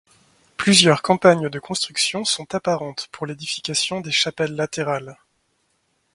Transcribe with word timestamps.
Plusieurs 0.57 1.03
campagnes 1.03 1.47
de 1.49 1.59
construction 1.59 2.25
sont 2.25 2.55
apparentes 2.55 3.07
pour 3.11 3.27
l'édification 3.27 4.01
des 4.01 4.11
chapelles 4.11 4.55
latérales. 4.55 5.15